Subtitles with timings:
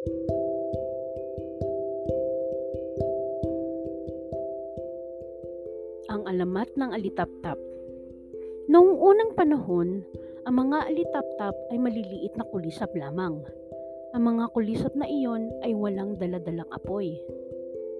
[0.00, 0.08] Ang
[6.24, 7.60] alamat ng alitaptap
[8.72, 10.00] Noong unang panahon,
[10.48, 13.44] ang mga alitaptap ay maliliit na kulisap lamang.
[14.16, 17.20] Ang mga kulisap na iyon ay walang daladalang apoy.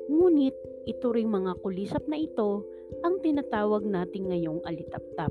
[0.08, 0.56] Ngunit
[0.88, 2.64] ito ring mga kulisap na ito
[3.04, 5.28] ang tinatawag natin ngayong alitaptap.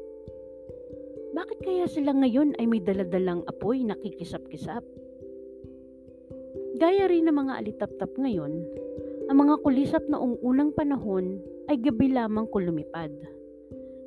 [1.33, 4.98] Bakit kaya sila ngayon ay may daladalang apoy na kikisap-kisap?
[6.79, 8.55] Gaya rin ng mga alitaptap ngayon,
[9.27, 13.11] ang mga kulisap noong unang panahon ay gabi lamang kulumipad.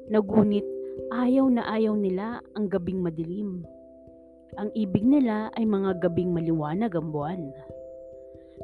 [0.08, 0.64] Nagunit
[1.12, 3.60] ayaw na ayaw nila ang gabing madilim.
[4.56, 7.52] Ang ibig nila ay mga gabing maliwanag ang buwan.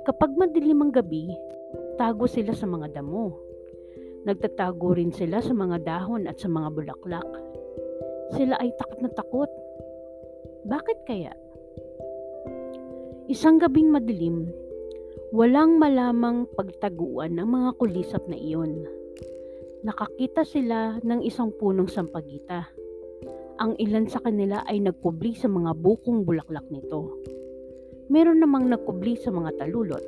[0.09, 1.29] Kapag madilim ang gabi,
[2.01, 3.37] tago sila sa mga damo.
[4.25, 7.29] Nagtatago rin sila sa mga dahon at sa mga bulaklak.
[8.33, 9.53] Sila ay takot na takot.
[10.65, 11.37] Bakit kaya?
[13.29, 14.49] Isang gabing madilim,
[15.37, 18.89] walang malamang pagtaguan ng mga kulisap na iyon.
[19.85, 22.73] Nakakita sila ng isang punong sampagita.
[23.61, 27.21] Ang ilan sa kanila ay nagkubli sa mga bukong bulaklak nito.
[28.09, 30.05] Meron namang nagkubli sa mga talulot.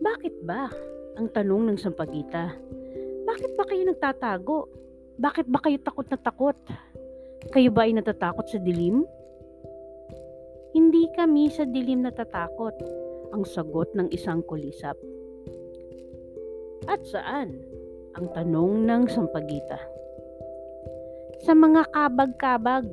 [0.00, 0.72] Bakit ba?
[1.20, 2.56] Ang tanong ng sampagita.
[3.28, 4.58] Bakit ba kayo nagtatago?
[5.20, 6.56] Bakit ba kayo takot na takot?
[7.52, 9.04] Kayo ba ay natatakot sa dilim?
[10.72, 12.74] Hindi kami sa dilim natatakot,
[13.34, 14.96] ang sagot ng isang kulisap.
[16.86, 17.60] At saan?
[18.16, 19.76] Ang tanong ng sampagita.
[21.44, 22.88] Sa mga kabag-kabag,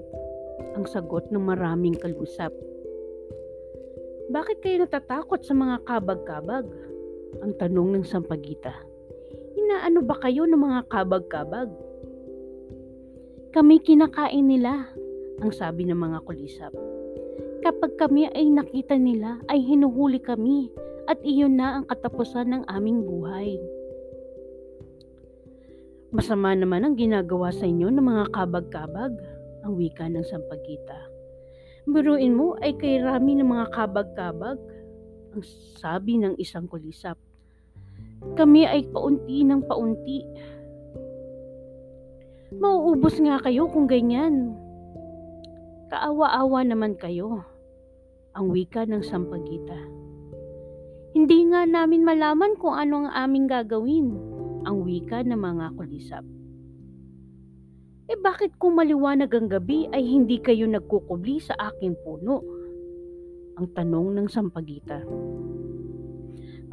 [0.76, 2.52] ang sagot ng maraming kalusap.
[4.34, 6.66] Bakit kayo natatakot sa mga kabag-kabag?
[7.42, 8.74] Ang tanong ng sampagita.
[9.54, 11.70] Inaano ba kayo ng mga kabag-kabag?
[13.54, 14.90] Kami kinakain nila,
[15.38, 16.74] ang sabi ng mga kulisap.
[17.64, 20.68] Kapag kami ay nakita nila, ay hinuhuli kami
[21.08, 23.56] at iyon na ang katapusan ng aming buhay.
[26.12, 29.16] Masama naman ang ginagawa sa inyo ng mga kabag-kabag,
[29.64, 31.08] ang wika ng sampagita.
[31.88, 34.60] Biruin mo ay kay rami ng mga kabag-kabag,
[35.32, 35.44] ang
[35.80, 37.16] sabi ng isang kulisap.
[38.36, 40.20] Kami ay paunti ng paunti.
[42.60, 44.52] Mauubos nga kayo kung ganyan.
[45.88, 47.53] Kaawa-awa naman kayo,
[48.34, 49.78] ang wika ng sampagita.
[51.14, 54.10] Hindi nga namin malaman kung ano ang aming gagawin,
[54.66, 56.26] ang wika ng mga kulisap.
[58.10, 62.42] Eh bakit kung maliwanag ang gabi ay hindi kayo nagkukubli sa aking puno?
[63.62, 65.06] Ang tanong ng sampagita.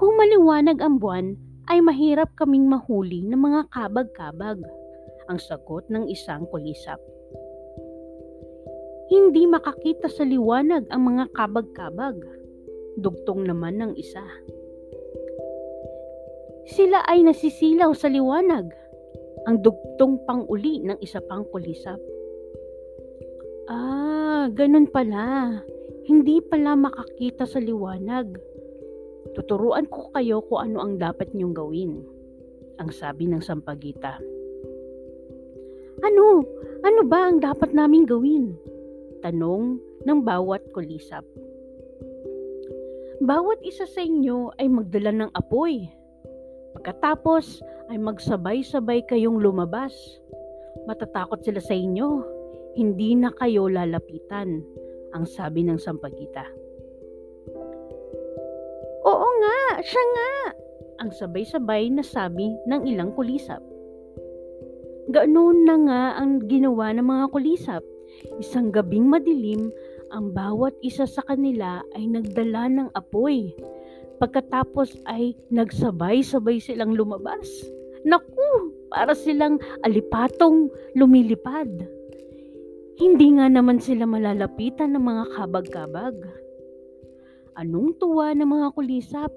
[0.01, 1.37] Kung maliwanag ang buwan,
[1.69, 4.65] ay mahirap kaming mahuli ng mga kabag-kabag,
[5.29, 6.99] ang sagot ng isang kulisap.
[9.11, 12.23] Hindi makakita sa liwanag ang mga kabag-kabag,
[12.95, 14.23] dugtong naman ng isa.
[16.71, 18.71] Sila ay nasisilaw sa liwanag,
[19.51, 21.99] ang dugtong pang-uli ng isa pang kulisap.
[23.67, 25.59] Ah, ganun pala.
[26.07, 28.39] Hindi pala makakita sa liwanag.
[29.35, 31.99] Tuturuan ko kayo kung ano ang dapat niyong gawin,
[32.79, 34.23] ang sabi ng sampagita.
[36.01, 36.47] Ano?
[36.81, 38.70] Ano ba ang dapat naming gawin?
[39.21, 41.25] Tanong ng bawat kulisap.
[43.21, 45.93] Bawat isa sa inyo ay magdala ng apoy.
[46.73, 47.61] Pagkatapos
[47.93, 49.93] ay magsabay-sabay kayong lumabas.
[50.89, 52.25] Matatakot sila sa inyo.
[52.81, 54.65] Hindi na kayo lalapitan,
[55.13, 56.47] ang sabi ng sampagita.
[59.05, 60.33] Oo nga, siya nga,
[61.05, 63.61] ang sabay-sabay na sabi ng ilang kulisap.
[65.11, 67.83] Ganoon na nga ang ginawa ng mga kulisap.
[68.39, 69.75] Isang gabing madilim,
[70.15, 73.51] ang bawat isa sa kanila ay nagdala ng apoy.
[74.23, 77.43] Pagkatapos ay nagsabay-sabay silang lumabas.
[78.07, 81.67] Naku, para silang alipatong lumilipad.
[82.95, 86.23] Hindi nga naman sila malalapitan ng mga kabag-kabag.
[87.59, 89.35] Anong tuwa ng mga kulisap?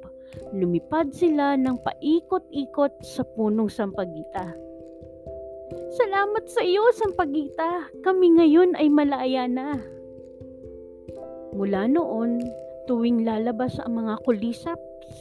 [0.54, 4.54] Lumipad sila ng paikot-ikot sa punong sampagita.
[5.74, 7.90] Salamat sa iyo, sampagita.
[8.06, 9.78] Kami ngayon ay malaya na.
[11.54, 12.42] Mula noon,
[12.90, 14.80] tuwing lalabas ang mga kulisap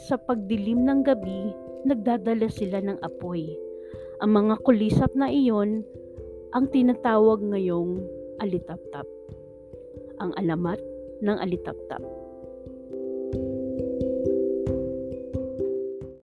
[0.09, 1.53] sa pagdilim ng gabi,
[1.85, 3.53] nagdadala sila ng apoy.
[4.25, 5.85] Ang mga kulisap na iyon
[6.53, 8.01] ang tinatawag ngayong
[8.41, 9.09] alitaptap.
[10.21, 10.79] Ang alamat
[11.25, 12.22] ng alitaptap.